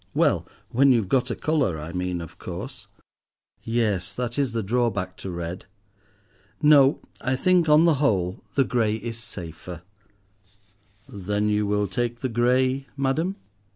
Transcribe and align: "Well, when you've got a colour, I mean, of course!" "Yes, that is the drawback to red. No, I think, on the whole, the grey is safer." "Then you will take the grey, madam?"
"Well, 0.15 0.47
when 0.71 0.91
you've 0.91 1.09
got 1.09 1.29
a 1.29 1.35
colour, 1.35 1.79
I 1.79 1.93
mean, 1.93 2.21
of 2.21 2.39
course!" 2.39 2.87
"Yes, 3.61 4.11
that 4.13 4.39
is 4.39 4.51
the 4.51 4.63
drawback 4.63 5.15
to 5.17 5.29
red. 5.29 5.65
No, 6.59 7.01
I 7.21 7.35
think, 7.35 7.69
on 7.69 7.85
the 7.85 7.93
whole, 8.01 8.43
the 8.55 8.63
grey 8.63 8.95
is 8.95 9.19
safer." 9.19 9.83
"Then 11.07 11.49
you 11.49 11.67
will 11.67 11.85
take 11.87 12.21
the 12.21 12.29
grey, 12.29 12.87
madam?" 12.97 13.35